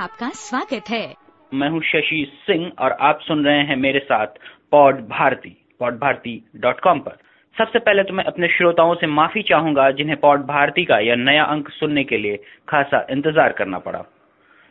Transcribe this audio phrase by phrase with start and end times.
[0.00, 1.14] आपका स्वागत है।
[1.54, 4.26] मैं हूँ शशि सिंह और आप सुन रहे हैं मेरे साथ
[4.72, 5.59] pod Bharati.
[5.80, 7.16] Pod Bharati dot com पर।
[7.56, 11.44] सबसे पहले तो मैं अपने श्रोताओं से माफ़ी चाहूँगा जिन्हें पॉड भारती का यह नया
[11.46, 12.36] अंक सुनने के लिए
[12.68, 14.04] खासा इंतज़ार करना पड़ा।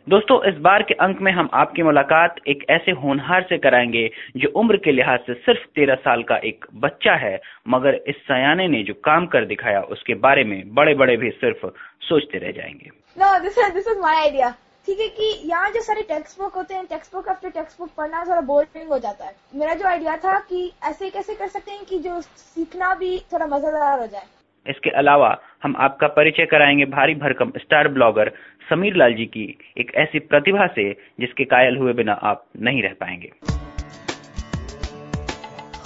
[0.06, 4.48] दोस्तों, इस बार के अंक में हम आपकी मुलाकात एक ऐसे होनहार से कराएँगे जो
[4.60, 8.82] उम्र के लिहाज से सिर्फ़ तेरह साल का एक बच्चा है, मगर इस सयाने ने
[8.82, 11.66] जो काम कर दिखाया उसके बारे में बड़े बड़े भी सिर्फ़
[12.08, 14.54] सोचते रह जाएँगे। No this is this is my idea
[14.90, 17.90] ठीक है कि यहाँ जो सारे टेक्स्ट बुक होते हैं text book after text book
[17.96, 21.70] पढ़ना थोड़ा बोरिंग हो जाता है। मेरा जो आइडिया था कि ऐसे कैसे कर सकते
[21.70, 24.26] हैं कि जो सीखना भी थोड़ा मज़ेदार हो जाए।
[24.66, 25.30] इसके अलावा
[25.62, 28.32] हम आपका परिचय कराएँगे भारी भरकम स्टार ब्लॉगर
[28.70, 29.46] समीर लाल जी की
[29.78, 33.32] एक ऐसी प्रतिभा से जिसके कायल हुए बिना आप नहीं रह पाएँगे।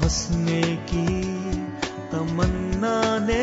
[0.00, 1.06] हंसने की
[2.10, 2.96] तमन्ना
[3.26, 3.42] ने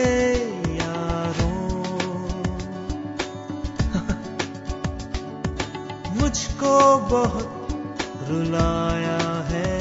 [6.31, 6.73] मुझको
[7.07, 9.15] बहुत रुलाया
[9.47, 9.71] है।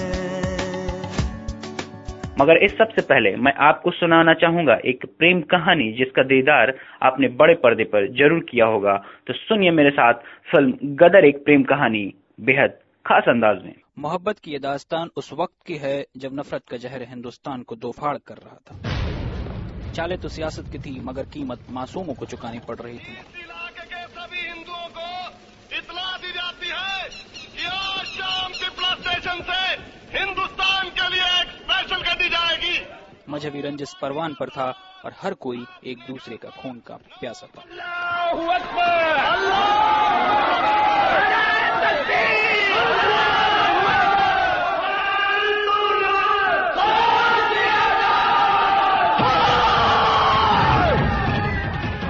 [2.40, 7.54] मगर इस सबसे पहले मैं आपको सुनाना चाहूँगा एक प्रेम कहानी जिसका दीदार आपने बड़े
[7.62, 12.02] पर्दे पर ज़रूर किया होगा। तो सुनिए मेरे साथ फ़िल्म गदर एक प्रेम कहानी
[12.42, 16.76] बेहद खास अंदाज में। मोहब्बत की ये दास्तान उस वक्त की है जब नफरत का
[16.78, 22.14] जहर हिंदुस्तान को दोफाड़ कर रहा था। चाले तो सियासत की थी मगर कीमत मासूमों
[22.14, 25.08] को चुकानी पड़ रही थी इलाके के सभी हिंदुओं को
[25.78, 27.08] इतला दी जाती है
[27.56, 29.60] कि आज शाम पिपला स्टेशन से
[30.12, 32.80] हिंदुस्तान के लिए एक स्पेशल गाड़ी जाएगी।
[33.28, 34.64] मजहबी रंजिश परवान पर था
[35.04, 37.62] और हर कोई एक दूसरे का खून का प्यासा था।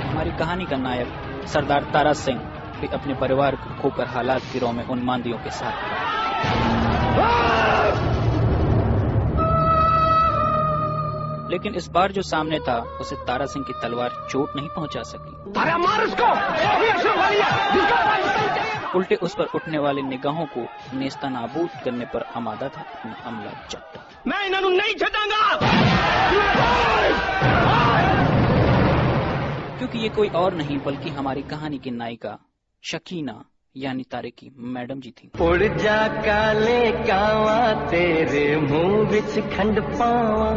[0.05, 2.39] हमारी कहानी का नायक सरदार तारा सिंह
[2.81, 6.80] भी अपने परिवार को खोकर हालात की रो में उन मांदियों के साथ।
[11.51, 15.33] लेकिन इस बार जो सामने था उसे तारा सिंह की तलवार चोट नहीं पहुँचा सकी।
[18.99, 20.63] उल्टे उस पर उठने वाली निगाहों को
[20.99, 25.43] नेस्ता नाबूद करने पर आमादा था अपना अमला जट्टा मैं इन्होंने नहीं छटांगा
[29.79, 32.39] क्योंकि ये कोई और नहीं बल्कि हमारी कहानी की नायिका
[32.83, 33.43] शकीना
[33.77, 37.59] यानी तारे की मैडम जी थी। उड़ जा काले कावा
[37.91, 40.49] तेरे मुँह विच खंड पावा।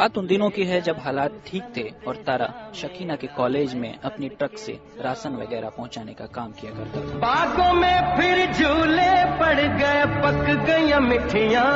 [0.00, 3.98] बात उन दिनों की है जब हालात ठीक थे और तारा शकीना के कॉलेज में
[4.00, 9.12] अपनी ट्रक से राशन वगैरह पहुँचाने का काम किया करता था। बागों में फिर झूले
[9.40, 11.68] पड़ गए, पक गई मिठियाँ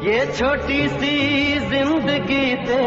[0.00, 1.16] ये छोटी सी
[1.70, 2.84] ज़िंदगी ते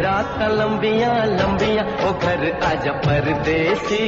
[0.00, 4.06] रात लंबियाँ लंबियाँ। ओ घर आजा परदेसी,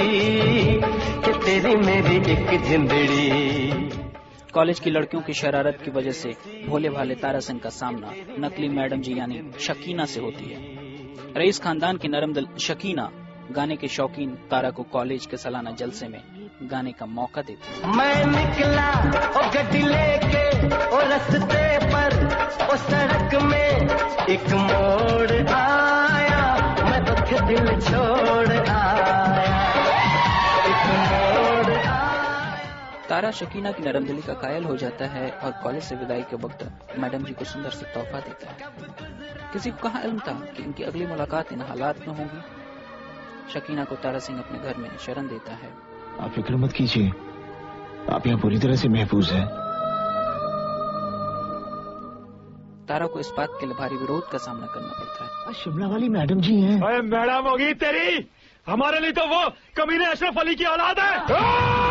[1.22, 4.07] कि तेरी मेरी एक जिंदड़ी।
[4.54, 6.30] कॉलेज की लड़कियों की शरारत की वजह से
[6.68, 10.60] भोले भाले तारा सिंह का सामना नकली मैडम जी यानी शकीना से होती है।
[11.36, 13.10] रईस खानदान की नरम दल शकीना
[13.52, 16.22] गाने के शौकीन तारा को कॉलेज के सालाना जलसे में
[16.62, 18.88] गाने का मौका देती मैं निकला
[19.36, 19.42] ओ
[19.88, 20.46] लेके
[20.88, 22.10] ओ रस्ते पर
[22.72, 23.70] ओ सड़क में
[24.28, 26.42] एक मोड़ आया।
[26.84, 27.04] मैं
[27.48, 28.97] दिल छोड़ आया।
[33.08, 36.36] तारा शकीना की नरम दिली का कायल हो जाता है और कॉलेज से विदाई के
[36.36, 38.56] वक्त मैडम जी को सुंदर से तोहफा देता है।
[39.52, 42.40] किसी को कहा इल्म था कि इनकी अगली मुलाकात इन हालात में होगी?
[43.52, 45.74] शकीना को तारा सिंह अपने घर में शरण देता है।
[46.20, 47.08] आप फ़िक्र मत कीजिए।
[48.10, 49.46] आप यहाँ पूरी तरह से महफूज हैं।
[52.88, 55.86] तारा को इस बात के लिए भारी विरोध का सामना करना पड़ता है। आज शिमला
[55.86, 58.30] वाली मैडम जी हैं। मैडम होगी तेरी।
[58.66, 61.87] हमारे लिए तो वो कमीने अशरफ अली की औलाद है!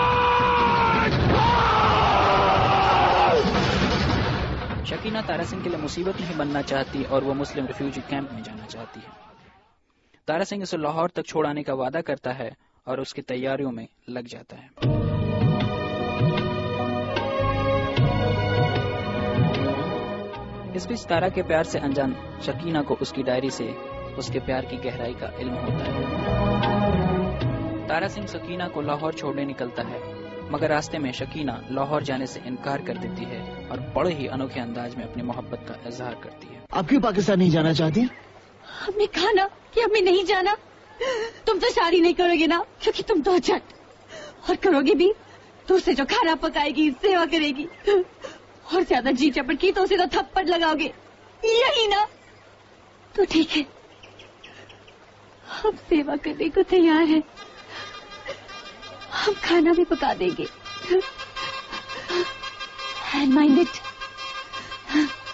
[4.88, 8.44] शकीना तारा सिंह के लिए मुसीबत नहीं बनना चाहती और वो मुस्लिम रिफ्यूजी कैंप में
[8.44, 9.10] जाना चाहती है।
[10.28, 12.56] तारा सिंह उसे लाहौर तक छोड़ आने का वादा करता है
[12.88, 14.70] और उसकी तैयारियों में लग जाता है।
[20.76, 23.68] इस बीच तारा के प्यार से अनजान शकीना को उसकी डायरी से
[24.18, 26.02] उसके प्यार की गहराई का इल्म होता है।
[27.88, 30.02] तारा सिंह शकीना को लाहौर छोड़ने निकलता है,
[30.52, 34.60] मगर रास्ते में शकीना लाहौर जाने से इनकार कर देती है। और बड़े ही अनोखे
[34.60, 38.02] अंदाज में अपनी मोहब्बत का इजहार करती है। आप क्यों पाकिस्तान नहीं जाना चाहती?
[38.80, 40.56] हमने कहा ना कि हमें नहीं जाना।
[41.48, 43.62] तुम तो शादी नहीं करोगे ना क्योंकि तुम तो झट
[44.50, 45.14] और करोगे भी
[45.68, 50.06] तो उसे जो खाना पकाएगी सेवा करेगी। और ज़्यादा जी चपट की तो उसे तो
[50.16, 50.94] थप्पड़ लगाओगे।
[51.46, 52.08] यही ना?
[53.16, 53.66] तो ठीक है।
[55.54, 57.24] हम सेवा करने को तैयार हैं।
[59.14, 60.48] हम खाना भी पका देंगे।
[63.08, 63.68] हैंड माइंडेड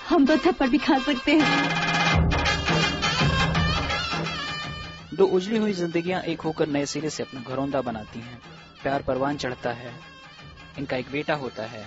[0.10, 1.80] हम तो थप्पड़ भी खा सकते हैं।
[5.14, 8.42] दो उजली हुई जिंदगियाँ एक होकर नए सिरे से अपना घरौंदा बनाती हैं।
[8.84, 9.94] प्यार परवान चढ़ता है।
[10.80, 11.86] इनका एक बेटा होता है।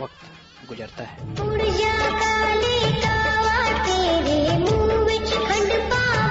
[0.00, 6.28] वक्त गुजरता है। उड़ जा काले कावा तेरे मुँह विच खंड पावा।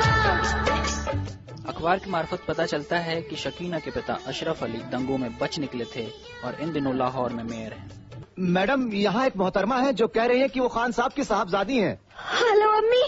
[1.67, 5.59] अखबार की मार्फत पता चलता है कि शकीना के पिता अशरफ अली दंगों में बच
[5.59, 6.09] निकले थे
[6.43, 8.06] और इन दिनों लाहौर में मेयर हैं।
[8.39, 11.77] मैडम यहाँ एक मोहतरमा है जो कह रही है कि वो खान साहब की साहबजादी
[11.77, 11.99] हैं।
[12.33, 13.01] हेलो अम्मी।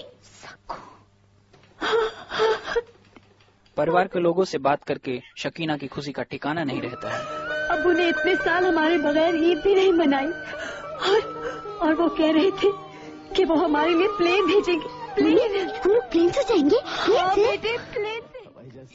[3.77, 7.19] परिवार के लोगों से बात करके शकीना की खुशी का ठिकाना नहीं रहता है।
[7.69, 11.21] अबू ने इतने साल हमारे बगैर ईद भी नहीं मनाई। और
[11.81, 12.71] और वो कह रहे थे
[13.35, 16.81] कि वो हमारे लिए प्लेन भेजेंगे। प्लेन हम प्लेन से जाएँगे?
[16.85, 17.35] हाँ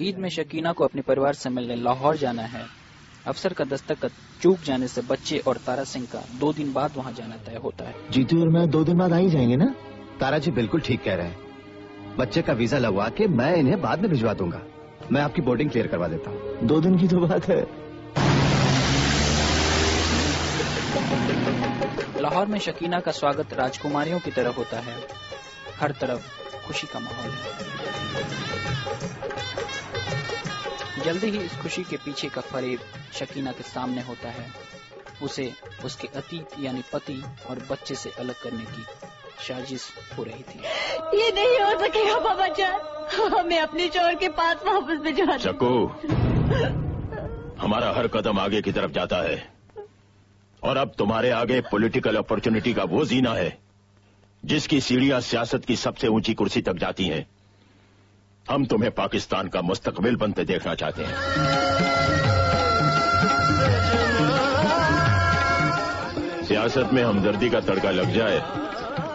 [0.00, 2.83] ईद में शकीना को अपने परिवार से मिलने लाहौर जाना है।
[3.26, 4.10] अफसर का दस्तखत
[4.42, 7.84] चूक जाने से बच्चे और तारा सिंह का दो दिन बाद वहाँ जाना तय होता
[7.84, 9.74] है। जीतू और मैं दो दिन बाद आ ही जाएँगे ना?
[10.20, 14.00] तारा जी बिल्कुल ठीक कह रहे हैं। बच्चे का वीज़ा लगवा के मैं इन्हें बाद
[14.00, 14.60] में भिजवा दूँगा।
[15.12, 17.60] मैं आपकी बोर्डिंग क्लियर करवा देता हूँ। दो दिन की तो बात है।
[22.22, 24.96] लाहौर में शकीना का स्वागत राजकुमारियों की तरह होता है।
[25.80, 26.28] हर तरफ़
[26.66, 27.72] खुशी का माहौल है।
[31.04, 32.80] जल्दी ही इस खुशी के पीछे का फरेब
[33.12, 34.46] शकीना के सामने होता है।
[35.22, 35.52] उसे
[35.84, 38.84] उसके अतीत यानी पति और बच्चे से अलग करने की
[39.48, 40.58] साजिश हो रही थी।
[41.18, 42.92] ये नहीं हो सकेगा बाबा जान।
[43.34, 45.72] हमें अपने चोर के पास वापस भिजवा दो। चक्कू
[47.62, 49.36] हमारा हर कदम आगे की तरफ़ जाता है।
[50.62, 53.58] और अब तुम्हारे आगे पॉलिटिकल अपॉर्चुनिटी का वो जीना है
[54.42, 57.26] जिसकी सीढ़ियाँ सियासत की सबसे ऊँची कुर्सी तक जाती हैं।
[58.46, 61.14] हम तुम्हें पाकिस्तान का मुस्तकबिल बनते देखना चाहते हैं।
[66.44, 68.38] सियासत में हमदर्दी का तड़का लग जाए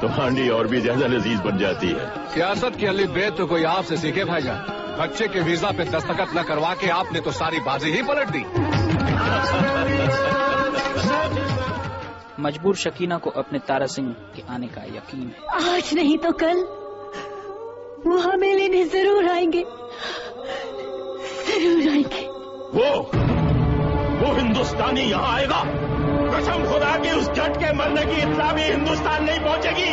[0.02, 3.64] तो हांडी और भी ज़्यादा लजीज बन जाती है। सियासत की अली बेत तो कोई
[3.66, 7.60] आपसे सीखे भाई भाईजान। बच्चे के वीज़ा पे दस्तखत न करवा के आपने तो सारी
[7.60, 8.44] बाजी ही पलट दी।
[12.42, 16.68] मजबूर शकीना को अपने तारा सिंह के आने का यकीन है। आज नहीं तो कल।
[18.06, 19.64] वो हमें लेने ज़रूर आएँगे।
[21.48, 22.22] ज़रूर आएँगे।
[22.74, 22.90] वो
[24.20, 25.62] वो हिंदुस्तानी यहाँ आएगा।
[26.32, 29.92] कसम खुदा की उस झट के मरने की इतना भी हिंदुस्तान नहीं पहुंचेगी।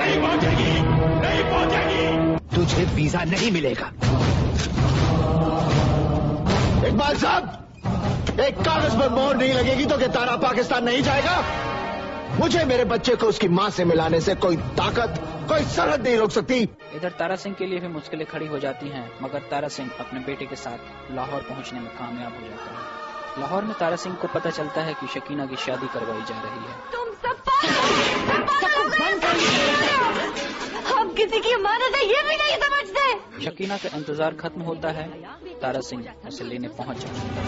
[0.00, 0.72] नहीं पहुंचेगी
[1.20, 3.86] नहीं पहुंचेगी। तुझे वीज़ा नहीं मिलेगा।
[6.88, 7.42] इकबाल साहब,
[8.40, 11.42] एक कागज़ पर मोहर नहीं लगेगी तो क्या तारा पाकिस्तान नहीं जाएगा?
[12.40, 15.14] मुझे मेरे बच्चे को उसकी माँ से मिलाने से कोई ताकत,
[15.48, 16.68] कोई सरहद नहीं रोक सकती।
[16.98, 20.20] इधर तारा सिंह के लिए भी मुश्किलें खड़ी हो जाती हैं मगर तारा सिंह अपने
[20.26, 24.28] बेटे के साथ लाहौर पहुँचने में कामयाब हो जाता है। लाहौर में तारा सिंह को
[24.28, 27.36] पता चलता है कि शकीना की शादी करवाई जा रही है। तुम सब
[30.88, 35.08] हम किसी की अमानत है ये भी नहीं समझते। शकीना का इंतज़ार खत्म होता है
[35.62, 37.46] तारा सिंह उसे लेने पहुँच जाता है।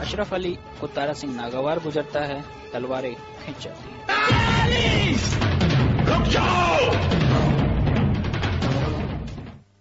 [0.00, 3.14] अशरफ अली को तारा सिंह नागवार गुजरता है तलवारें
[3.46, 4.04] खींच जाती हैं
[6.06, 6.78] रुक जाओ!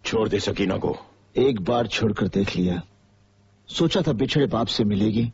[0.05, 0.98] छोड़ दे सकीना को।
[1.38, 2.82] एक बार छोड़कर देख लिया।
[3.67, 5.32] सोचा था बिछड़े बाप से मिलेगी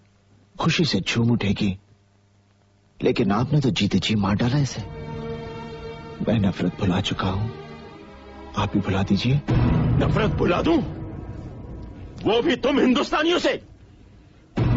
[0.60, 1.78] खुशी से झूम उठेगी।
[3.04, 4.82] लेकिन आपने तो जीते जी मार डाला इसे।
[6.28, 7.52] मैं नफरत भुला चुका हूँ।
[8.58, 9.42] आप भी भुला दीजिए।
[10.06, 10.78] नफरत भुला दूँ?
[12.24, 13.69] वो भी तुम हिंदुस्तानियों से।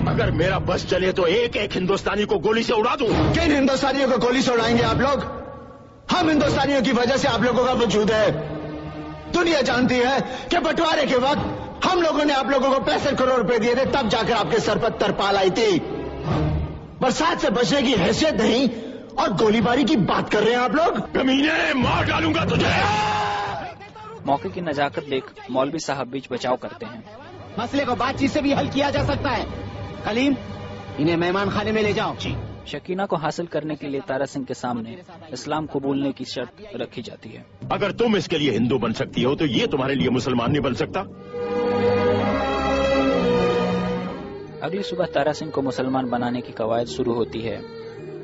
[0.09, 4.09] अगर मेरा बस चले तो एक एक हिंदुस्तानी को गोली से उड़ा दूँ। किन हिंदुस्तानियों
[4.09, 5.25] को गोली से उड़ाएँगे आप लोग?
[6.11, 8.30] हम हिंदुस्तानियों की वजह से आप लोगों का वजूद है।
[9.32, 13.38] दुनिया जानती है कि बंटवारे के वक्त हम लोगों ने आप लोगों को पैंसठ करोड़
[13.38, 15.78] रुपए दिए थे तब जाकर आपके सर पर तरपाल आई थी।
[17.00, 18.68] बरसात से बचने की हैसियत नहीं
[19.18, 21.12] और गोलीबारी की बात कर रहे हैं आप लोग?
[21.14, 22.75] कमीने मार डालूँगा तुझे।
[24.26, 27.04] मौके की नजाकत देख मौलवी साहब बीच बचाव करते हैं।
[27.59, 29.71] मसले को बातचीत से भी हल किया जा सकता है।
[30.04, 30.35] कलीम
[31.00, 32.35] इन्हें मेहमान खाने में ले जाओ। जी।
[32.68, 34.97] शकीना को हासिल करने के लिए तारा सिंह के सामने
[35.32, 39.23] इस्लाम को बोलने की शर्त रखी जाती है। अगर तुम इसके लिए हिंदू बन सकती
[39.23, 41.00] हो तो ये तुम्हारे लिए मुसलमान नहीं बन सकता।
[44.62, 47.61] अगली सुबह तारा सिंह को मुसलमान बनाने की कवायद शुरू होती है।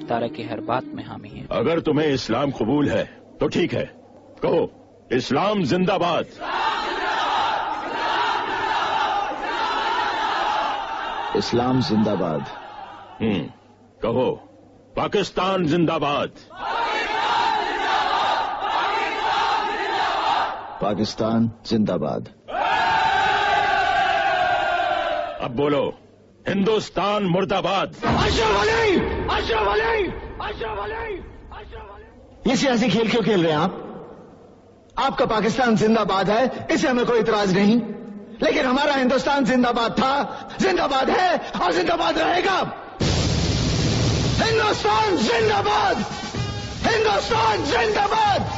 [0.06, 3.04] तारा की हर बात में हामी है। अगर तुम्हें इस्लाम कबूल है
[3.40, 3.84] तो ठीक है।
[4.42, 6.26] कहो इस्लाम जिंदाबाद।
[11.38, 12.44] इस्लाम जिंदाबाद।
[13.22, 13.42] हम्म
[14.02, 14.30] कहो
[14.96, 16.30] पाकिस्तान जिंदाबाद।
[20.82, 22.28] पाकिस्तान जिंदाबाद।
[25.42, 25.82] अब बोलो
[26.48, 27.94] हिंदुस्तान मुर्दाबाद।
[32.46, 33.84] ये सियासी खेल क्यों खेल रहे हैं आप?
[34.98, 37.80] आपका पाकिस्तान जिंदाबाद है इसे हमें कोई इतराज नहीं।
[38.42, 40.12] लेकिन हमारा हिंदुस्तान जिंदाबाद था।
[40.60, 42.58] जिंदाबाद है और जिंदाबाद रहेगा।
[44.40, 46.04] हिंदुस्तान जिंदाबाद।
[46.86, 48.50] हिंदुस्तान जिंदाबाद।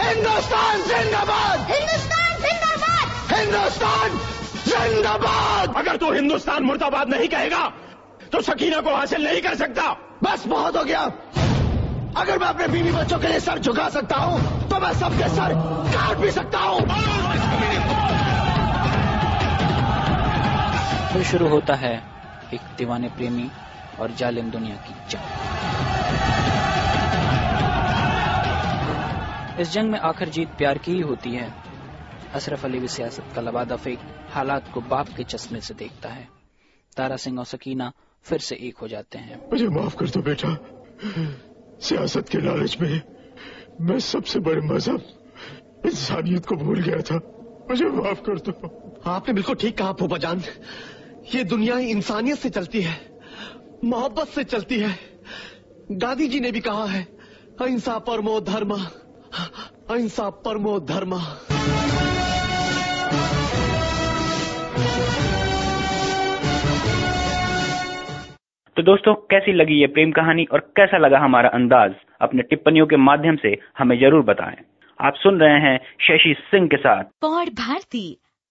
[0.00, 4.18] हिंदुस्तान जिंदाबाद। हिंदुस्तान जिंदाबाद। हिंदुस्तान
[4.66, 7.64] जिंदाबाद। अगर तू हिंदुस्तान मुर्दाबाद नहीं कहेगा
[8.32, 9.84] तो सकीना को हासिल नहीं कर सकता।
[10.22, 11.00] बस बहुत हो गया।
[12.16, 15.54] अगर मैं अपने बीवी बच्चों के लिए सर झुका सकता हूँ तो मैं सबके सर
[15.88, 17.99] काट भी सकता हूँ।
[21.12, 22.02] फिर शुरू होता है
[22.54, 23.50] एक दीवाने प्रेमी
[23.98, 25.22] और जालिम दुनिया की जंग।
[29.60, 31.54] इस जंग में आखिर जीत प्यार की ही होती है।
[32.34, 34.00] अशरफ अली भी सियासत का लबादा फेंक
[34.30, 36.28] हालात को बाप के चश्मे से देखता है।
[36.96, 40.56] तारा सिंह और सकीना फिर से एक हो जाते हैं। मुझे माफ़ कर दो बेटा।
[41.80, 43.02] सियासत के लालच में
[43.80, 45.02] मैं सबसे बड़े मज़हब
[45.86, 47.20] इंसानियत को भूल गया था।
[47.70, 48.70] मुझे माफ़ कर दो।
[49.06, 50.42] आपने बिल्कुल ठीक कहा फूफा जान
[51.26, 52.94] ये दुनिया इंसानियत से चलती है
[53.84, 54.94] मोहब्बत से चलती है।
[55.92, 57.02] गांधी जी ने भी कहा है
[57.60, 61.18] अहिंसा परमो धर्म अहिंसा परमो धर्म।
[68.76, 71.94] तो दोस्तों कैसी लगी ये प्रेम कहानी और कैसा लगा हमारा अंदाज?
[72.20, 74.56] अपने टिप्पणियों के माध्यम से हमें ज़रूर बताएँ।
[74.98, 78.06] आप सुन रहे हैं शशि सिंह के साथ। पौड़ भारती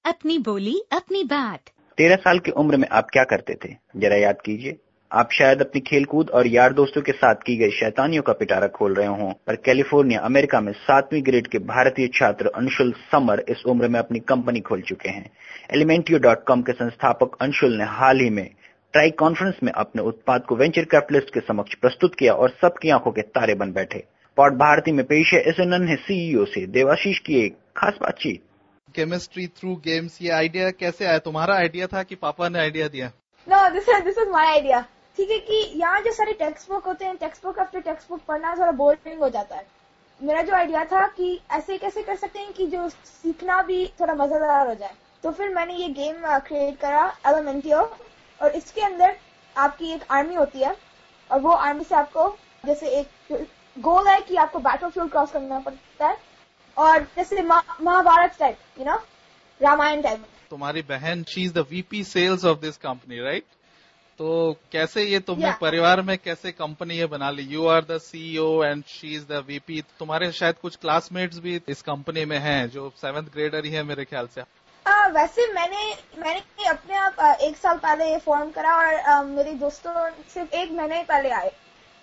[0.05, 3.75] अपनी बोली अपनी बात। तेरह साल की उम्र में आप क्या करते थे?
[3.95, 4.77] जरा याद कीजिए।
[5.11, 8.93] आप शायद अपनी खेलकूद और यार दोस्तों के साथ की गई शैतानियों का पिटारा खोल
[8.93, 13.87] रहे हों, पर कैलिफ़ोर्निया, अमेरिका में सातवीं ग्रेड के भारतीय छात्र अंशुल समर इस उम्र
[13.87, 15.29] में अपनी कंपनी खोल चुके हैं।
[15.73, 18.49] एलिमेंटियो डॉट कॉम के संस्थापक अंशुल ने हाल ही में
[18.93, 23.11] ट्राई कॉन्फ्रेंस में अपने उत्पाद को वेंचर कैपिटलिस्ट के समक्ष प्रस्तुत किया और सबकी आँखों
[23.11, 24.03] के तारे बन बैठे।
[24.37, 28.41] पॉट भारती में पेश है इस नन्हे सीईओ से। देवाशीष की एक खास बातचीत।
[28.95, 31.19] केमिस्ट्री थ्रू गेम्स ये आइडिया कैसे आया?
[31.19, 33.11] तुम्हारा आइडिया था कि पापा ने आइडिया दिया?
[33.47, 34.85] No this this is my idea
[35.17, 38.21] ठीक है कि यहाँ जो सारे टेक्स्ट बुक होते हैं text book after text book
[38.27, 39.65] पढ़ना थोड़ा बोरिंग हो जाता है।
[40.19, 44.13] मेरा जो आइडिया था कि ऐसे कैसे कर सकते हैं कि जो सीखना भी थोड़ा
[44.15, 44.93] मज़ेदार हो जाए।
[45.23, 47.79] तो फिर मैंने ये गेम क्रिएट करा एलिमेंटियो
[48.39, 49.15] और इसके अंदर
[49.55, 50.75] आपकी एक आर्मी होती है,
[51.29, 52.27] और वो आर्मी से आपको
[52.65, 56.17] जैसे एक गोल है कि आपको बैटल क्रॉस करना पड़ता है।
[56.79, 58.95] और जैसे Mahabharat type you know
[59.61, 63.43] Ramayan type तुम्हारी बहन she is the VP sales of this company right
[64.19, 64.29] तो
[64.71, 65.59] कैसे ये तुमने Yeah.
[65.59, 67.43] परिवार में कैसे कंपनी ये बना ली?
[67.53, 71.81] You are the CEO and she is the VP तुम्हारे शायद कुछ क्लासमेट्स भी इस
[71.81, 74.41] कंपनी में हैं जो सेवेंथ ग्रेडर ही है मेरे ख्याल से।
[74.85, 79.53] आ, वैसे मैंने मैंने अपने आप एक साल पहले ये फॉर्म करा और आ, मेरे
[79.63, 81.51] दोस्तों सिर्फ़ एक महीने पहले आए।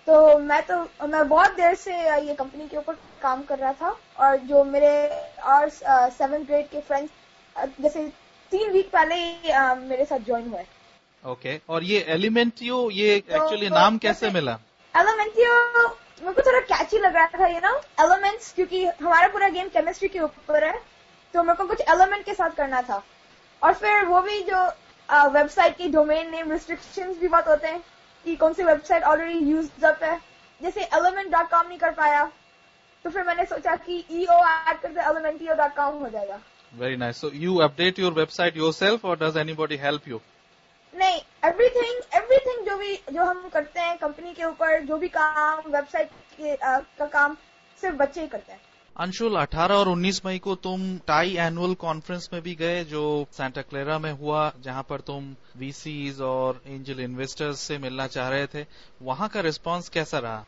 [0.07, 1.93] तो मैं तो मैं बहुत देर से
[2.27, 4.91] ये कंपनी के ऊपर काम कर रहा था और जो मेरे
[5.53, 7.11] और सेवेंथ ग्रेड के फ्रेंड्स
[7.81, 8.07] जैसे
[8.53, 9.53] तीन वीक पहले ही,
[9.89, 10.65] मेरे साथ ज्वाइन हुए।
[11.25, 14.59] ओके और ये एलिमेंटियो ये एक्चुअली तो नाम कैसे मिला?
[14.95, 15.55] एलिमेंटियो
[16.23, 20.09] मेरे को थोड़ा कैची लग रहा था ये ना एलिमेंट्स क्योंकि हमारा पूरा गेम केमिस्ट्री
[20.09, 20.79] के ऊपर है
[21.35, 23.03] तो मेरे को कुछ एलिमेंट के साथ करना था।
[23.63, 24.65] और फिर वो भी जो
[25.33, 27.83] वेबसाइट की डोमेन नेम रिस्ट्रिक्शंस भी बहुत होते हैं
[28.27, 30.19] कि कौन सी वेबसाइट ऑलरेडी यूज़ अप है?
[30.61, 32.25] जैसे एलिमेंट डॉट कॉम नहीं कर पाया
[33.05, 36.41] तो फिर मैंने सोचा कि ईओ ऐड कर दे एलिमेंटियो डॉट कॉम हो जाएगा।
[36.73, 40.21] Very nice so you update your website your self और डज एनीबॉडी हेल्प यू
[40.93, 45.71] नहीं एवरीथिंग एवरीथिंग जो भी जो हम करते हैं कंपनी के ऊपर जो भी काम
[45.73, 47.37] वेबसाइट के अ, का काम
[47.81, 48.61] सिर्फ़ बच्चे ही करते हैं।
[48.97, 53.63] अंशुल 18 और 19 मई को तुम टाई एनुअल कॉन्फ्रेंस में भी गए जो सेंटा
[53.63, 55.25] क्लेरा में हुआ जहाँ पर तुम
[55.59, 58.65] वीसीज और एंजल इन्वेस्टर्स से मिलना चाह रहे थे।
[59.03, 60.45] वहाँ का रिस्पांस कैसा रहा?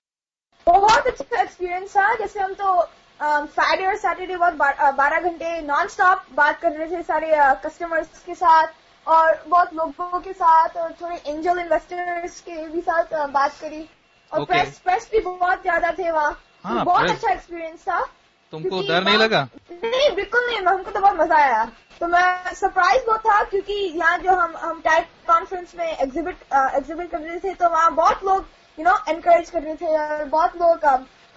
[0.67, 2.81] बहुत अच्छा एक्सपीरियंस था। जैसे हम तो
[3.21, 4.55] फ्राइडे और सैटरडे बहुत
[4.97, 10.21] बारह घंटे नॉन स्टॉप बात कर रहे थे सारे कस्टमर्स के साथ और बहुत लोगों
[10.21, 13.89] के साथ और थोड़े एंजल इन्वेस्टर्स के भी साथ बात करी।
[14.33, 14.47] और Okay.
[14.49, 18.07] प्रेस प्रेस भी बहुत ज़्यादा थे वहाँ। हाँ, बहुत अच्छा एक्सपीरियंस था।
[18.53, 19.49] तुमको डर नहीं लगा?
[19.73, 21.65] नहीं बिल्कुल नहीं हमको तो बहुत मज़ा आया।
[22.01, 27.11] तो मैं सरप्राइज़ बहुत था क्योंकि यहाँ जो हम हम टाइप कॉन्फ्रेंस में एग्जिबिट एग्जिबिट
[27.11, 28.47] कर रहे थे तो वहाँ बहुत लोग
[28.79, 30.85] यू नो एनकरेज कर रहे थे और बहुत लोग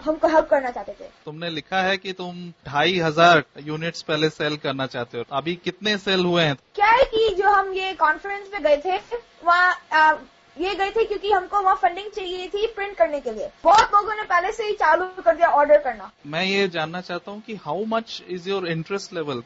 [0.00, 2.36] हमको हेल्प करना चाहते थे। तुमने लिखा है कि तुम
[2.68, 6.56] ढाई हज़ार यूनिट्स पहले सेल करना चाहते हो। अभी कितने सेल हुए हैं?
[6.74, 8.96] क्या है कि जो हम ये कॉन्फ्रेंस में गए थे
[9.44, 10.18] वहाँ अ,
[10.56, 14.14] ये गए थे क्योंकि हमको वहाँ फंडिंग चाहिए थी प्रिंट करने के लिए। बहुत लोगों
[14.14, 17.54] ने पहले से ही चालू कर दिया ऑर्डर करना। मैं ये जानना चाहता हूँ कि
[17.64, 19.42] how much is your interest level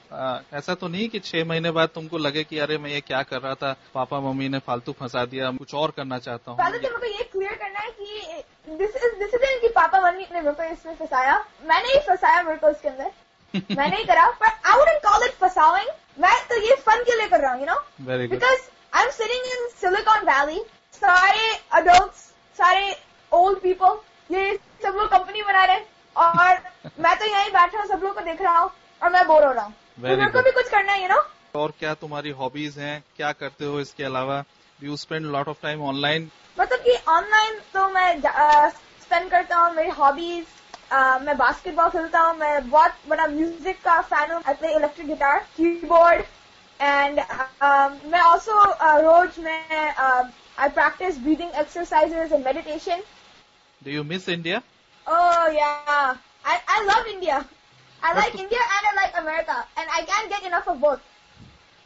[0.55, 3.41] ऐसा तो नहीं कि छह महीने बाद तुमको लगे कि अरे मैं ये क्या कर
[3.41, 6.89] रहा था पापा मम्मी ने फालतू फंसा दिया कुछ और करना चाहता हूँ। पहले तो
[6.89, 10.41] मेरे को ये क्लियर करना है कि दिस इज़ दिस इज़ कि पापा मम्मी ने
[10.41, 13.11] मेरे को इसमें फंसाया। मैंने ही फंसाया मेरे को इसके अंदर।
[13.77, 17.29] मैंने ही करा पर आई वुडंट कॉल इट फसाविंग। मैं तो ये फन के लिए
[17.29, 20.65] कर रहा हूँ you know because I am sitting in Silicon Valley
[20.97, 22.13] सारे अडल्ट
[22.59, 22.95] सारे
[23.33, 23.99] ओल्ड पीपल
[24.31, 25.81] ये सब लोग कंपनी बना रहे
[26.17, 26.59] और
[27.01, 28.71] मैं तो यहीं बैठा हूँ सब लोग को देख रहा हूँ
[29.03, 31.21] और मैं बोर हो रहा हूँ। तो मेरे को भी कुछ करना है यू नो
[31.55, 33.03] और क्या तुम्हारी हॉबीज हैं?
[33.17, 34.43] क्या करते हो इसके अलावा?
[34.79, 39.91] You spend lot of time online मतलब कि ऑनलाइन तो मैं स्पेंड करता हूँ मेरी
[39.99, 40.45] हॉबीज
[41.23, 45.39] मैं बास्केटबॉल खेलता हूँ मैं बहुत बड़ा म्यूज़िक का फ़ैन हूँ I play electric guitar
[45.57, 46.23] keyboard
[46.81, 47.19] and
[48.13, 48.65] मैं ऑल्सो
[49.01, 49.93] रोज में
[50.59, 53.03] I practice breathing exercises and meditation
[53.83, 54.63] do you miss India
[55.07, 56.15] Oh yeah,
[56.53, 57.35] I I love India.
[58.03, 61.05] I But- like India and I like America, and I can't get enough of both.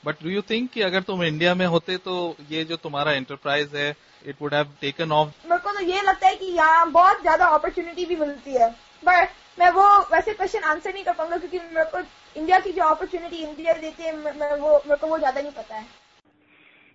[0.05, 2.15] But do you think कि अगर तुम India में होते तो
[2.51, 3.89] ये जो तुम्हारा enterprise है
[4.27, 7.47] it would have taken off मेरे को तो ये लगता है कि यहाँ बहुत ज़्यादा
[7.59, 8.71] अपॉर्चुनिटी भी मिलती है।
[9.07, 11.99] पर मैं वो वैसे क्वेश्चन आंसर नहीं कर पाऊँगा क्योंकि मेरे को
[12.41, 15.75] इंडिया की जो अपॉर्चुनिटी इंडिया देती है मैं वो मेरे को वो ज़्यादा नहीं पता
[15.75, 15.87] है।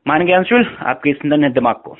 [0.05, 1.91] मान गए अंशुल आपके इस नन्हे दिमाग को।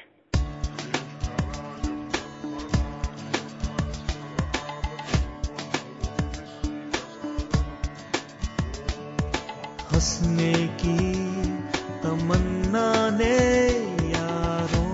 [9.91, 10.97] हंसने की
[12.03, 13.33] तमन्ना ने
[14.11, 14.85] यारों।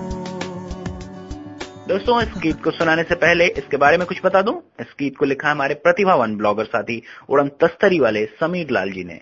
[1.88, 5.16] दोस्तों इस गीत को सुनाने से पहले इसके बारे में कुछ बता दूँ। इस गीत
[5.16, 9.20] को लिखा हमारे प्रतिभावान ब्लॉगर साथी उड़न तस्तरी वाले समीर लाल जी ने।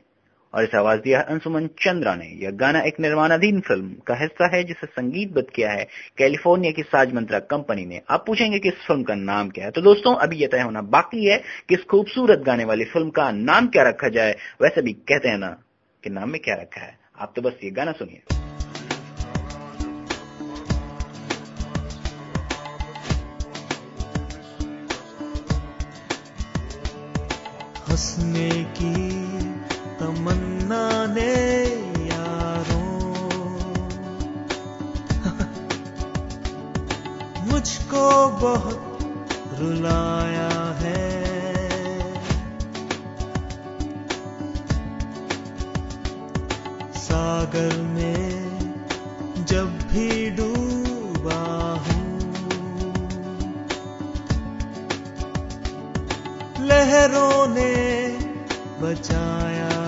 [0.54, 4.56] और इसे आवाज़ दिया है अंशुमन चंद्रा ने। यह गाना एक निर्माणाधीन फ़िल्म का हिस्सा
[4.56, 5.86] है, जिसे संगीतबद्ध किया है
[6.18, 9.70] कैलिफ़ोर्निया की साज मंत्रा कंपनी ने। आप पूछेंगे कि इस फ़िल्म का नाम क्या है?
[9.70, 13.30] तो दोस्तों, अभी यह तय होना बाकी है कि इस खूबसूरत गाने वाली फ़िल्म का
[13.30, 15.56] नाम क्या रखा जाए। वैसे भी कहते हैं ना
[16.04, 18.22] कि नाम में क्या रखा है। आप तो बस ये गाना सुनिए।
[27.88, 29.19] हंसने की
[30.20, 31.34] तमन्ना ने
[32.06, 33.04] यारों।
[37.48, 38.04] मुझको
[38.40, 38.98] बहुत
[39.60, 41.04] रुलाया है।
[46.94, 48.24] सागर में
[49.48, 51.42] जब भी डूबा
[51.86, 52.12] हूँ,
[56.66, 57.72] लहरों ने
[58.82, 59.79] बचाया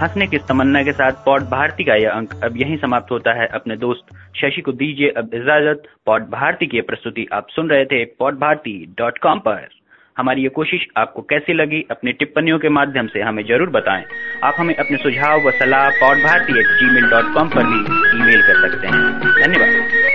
[0.00, 3.46] हंसने की तमन्ना के साथ पॉड भारती का यह अंक अब यहीं समाप्त होता है।
[3.46, 8.04] अपने दोस्त शशि को दीजिए अब इजाज़त। पॉड भारती की प्रस्तुति आप सुन रहे थे
[8.18, 9.68] पॉड भारती डॉट कॉम पर।
[10.16, 14.04] हमारी ये कोशिश आपको कैसी लगी, अपनी टिप्पणियों के माध्यम से हमें ज़रूर बताएँ।
[14.44, 17.80] आप हमें अपने सुझाव व सलाह pod Bharati at Gmail dot com पर भी
[18.18, 19.04] ईमेल कर सकते हैं।
[19.42, 20.09] धन्यवाद।